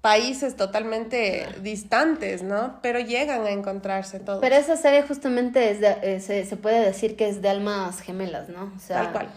[0.00, 2.78] países totalmente distantes, ¿no?
[2.82, 4.40] Pero llegan a encontrarse todos.
[4.40, 8.00] Pero esa serie justamente es de, eh, se, se, puede decir que es de almas
[8.00, 8.72] gemelas, ¿no?
[8.76, 9.28] O sea, Tal cual.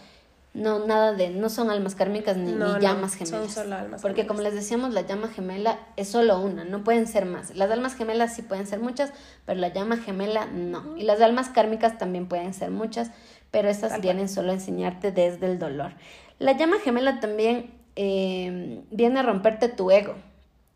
[0.58, 2.52] No, nada de, no son almas kármicas ni,
[2.82, 3.54] llamas gemelas.
[3.54, 7.06] Son solo almas Porque como les decíamos, la llama gemela es solo una, no pueden
[7.06, 7.56] ser más.
[7.56, 9.12] Las almas gemelas sí pueden ser muchas,
[9.46, 10.98] pero la llama gemela no.
[10.98, 13.12] Y las almas kármicas también pueden ser muchas,
[13.52, 15.94] pero esas vienen solo a enseñarte desde el dolor.
[16.40, 20.16] La llama gemela también eh, viene a romperte tu ego.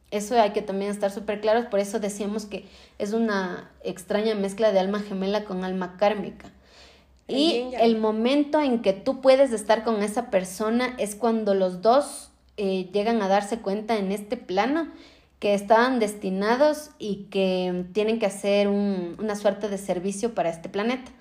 [0.09, 2.65] Eso hay que también estar súper claros, por eso decíamos que
[2.99, 6.51] es una extraña mezcla de alma gemela con alma kármica.
[7.27, 12.29] Y el momento en que tú puedes estar con esa persona es cuando los dos
[12.57, 14.89] eh, llegan a darse cuenta en este plano
[15.39, 21.11] que estaban destinados y que tienen que hacer una suerte de servicio para este planeta.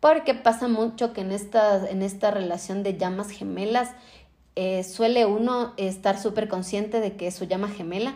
[0.00, 3.90] Porque pasa mucho que en esta, en esta relación de llamas gemelas
[4.54, 8.14] eh, suele uno estar súper consciente de que es su llama gemela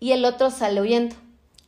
[0.00, 1.16] y el otro sale huyendo.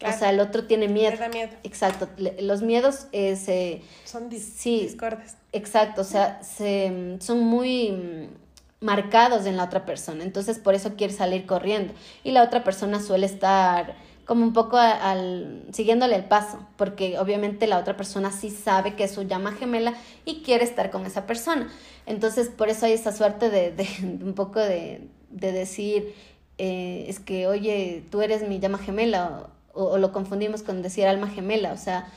[0.04, 1.16] O sea, el otro tiene miedo.
[1.32, 1.50] miedo.
[1.62, 2.08] Exacto.
[2.40, 3.82] los miedos eh, se...
[4.04, 5.36] Son sí, discordes.
[5.52, 6.02] Exacto.
[6.02, 10.22] O sea, se, son muy mm, marcados en la otra persona.
[10.22, 11.94] Entonces, por eso quiere salir corriendo.
[12.24, 13.94] Y la otra persona suele estar
[14.27, 19.05] como un poco al, siguiéndole el paso, porque obviamente la otra persona sí sabe que
[19.05, 21.72] es su llama gemela y quiere estar con esa persona.
[22.07, 26.14] Entonces, por eso hay esa suerte de, de, un poco de, de decir,
[26.59, 31.29] eh, es que, oye, tú eres mi llama gemela, o, lo confundimos con decir alma
[31.29, 32.12] gemela, o sea,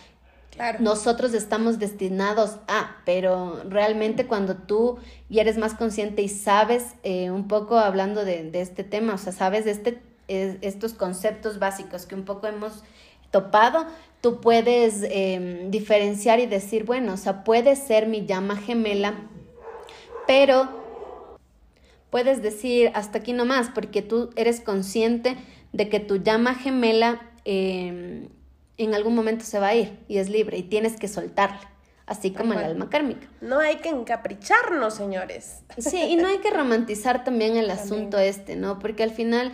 [0.80, 4.98] nosotros estamos destinados a, pero realmente cuando tú
[5.30, 9.18] ya eres más consciente y sabes eh, un poco hablando de, de este tema, o
[9.18, 12.84] sea, sabes de este estos conceptos básicos que un poco hemos
[13.32, 13.86] topado,
[14.22, 19.16] tú puedes em, diferenciar y decir, bueno, o sea, puede ser mi llama gemela,
[20.28, 20.68] pero
[22.10, 25.36] puedes decir hasta aquí nomás, porque tú eres consciente
[25.74, 28.30] de que tu llama gemela em,
[28.78, 31.70] en algún momento se va a ir y es libre y tienes que soltarla
[32.10, 33.28] así como el alma kármica.
[33.40, 35.62] No hay que encapricharnos, señores.
[35.78, 38.80] Sí, y no hay que romantizar también el asunto este, ¿no?
[38.80, 39.52] Porque al final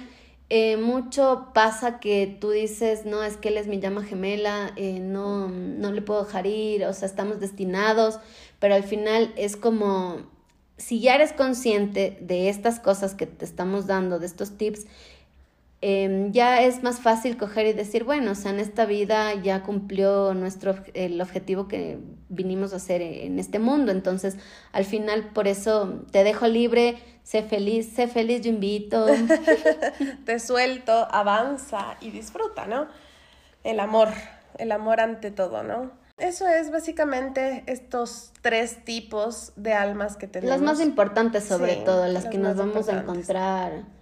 [0.49, 4.99] eh, mucho pasa que tú dices, no, es que él es mi llama gemela, eh,
[4.99, 8.19] no, no le puedo dejar ir, o sea, estamos destinados,
[8.59, 10.17] pero al final es como,
[10.77, 14.85] si ya eres consciente de estas cosas que te estamos dando, de estos tips,
[15.81, 19.61] Em, ya es más fácil coger y decir, bueno, o sea, en esta vida ya
[19.61, 21.99] cumplió nuestro el objetivo que
[22.29, 23.91] vinimos a hacer en este mundo.
[23.91, 24.37] Entonces,
[24.71, 29.05] al final, por eso te dejo libre, sé feliz, sé feliz, yo invito.
[30.25, 32.87] te suelto, avanza y disfruta, ¿no?
[33.63, 34.09] El amor,
[34.57, 35.91] el amor ante todo, ¿no?
[36.17, 40.57] Eso es básicamente estos tres tipos de almas que tenemos.
[40.57, 43.94] Las más importantes sobre todo, las, que nos vamos a encontrar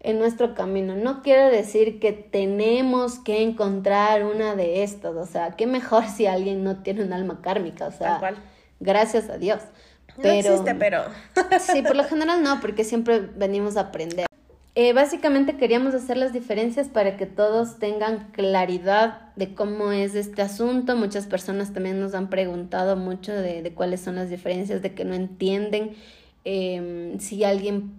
[0.00, 0.96] en nuestro camino.
[0.96, 6.26] No quiere decir que tenemos que encontrar una de estas, o sea, qué mejor si
[6.26, 8.20] alguien no tiene un alma kármica, o sea,
[8.80, 9.60] gracias a Dios.
[10.20, 11.04] Pero, no existe, pero...
[11.60, 14.26] sí, por lo general no, porque siempre venimos a aprender.
[14.74, 20.40] Eh, básicamente queríamos hacer las diferencias para que todos tengan claridad de cómo es este
[20.42, 20.94] asunto.
[20.94, 25.04] Muchas personas también nos han preguntado mucho de, de cuáles son las diferencias, de que
[25.04, 25.96] no entienden
[26.44, 27.92] eh, si alguien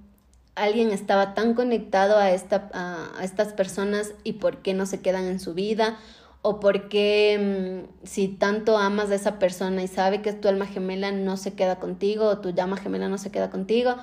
[0.59, 5.25] alguien estaba tan conectado a, esta, a, estas personas y por qué no se quedan
[5.25, 5.97] en su vida
[6.41, 10.47] o por qué mm, si tanto amas a esa persona y sabe que es tu
[10.47, 13.95] alma gemela no se queda contigo o tu llama gemela no se queda contigo.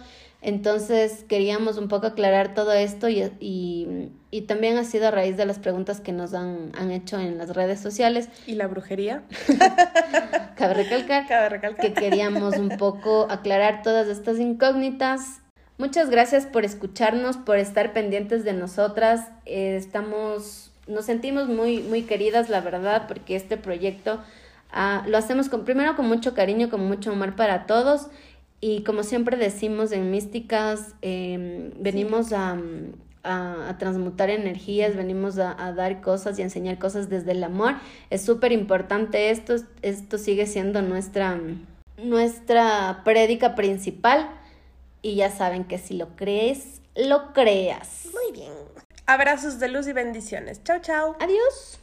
[0.42, 5.36] Entonces queríamos un poco aclarar todo esto y, y, y, también ha sido a raíz
[5.36, 8.28] de las preguntas que nos han, han hecho en las redes sociales.
[8.46, 9.24] ¿Y la brujería?
[10.56, 15.40] Cabe recalcar, Cabe recalcar que queríamos un poco aclarar todas estas incógnitas
[15.78, 19.28] Muchas gracias por escucharnos, por estar pendientes de nosotras.
[19.44, 24.18] Eh, estamos, nos sentimos muy, muy queridas, la verdad, porque este proyecto
[24.72, 28.06] ah, lo hacemos con, primero con mucho cariño, con mucho amor para todos.
[28.58, 32.56] Y como siempre decimos en Místicas, em, venimos a,
[33.22, 37.74] a, transmutar energías, venimos a, a, dar cosas y a enseñar cosas desde el amor.
[38.08, 41.38] Es súper importante esto, esto sigue siendo nuestra,
[42.02, 44.30] nuestra prédica principal.
[45.06, 48.08] Y ya saben que si lo crees, lo creas.
[48.12, 48.52] Muy bien.
[49.06, 50.64] Abrazos de luz y bendiciones.
[50.64, 51.14] Chao, chao.
[51.20, 51.78] Adiós.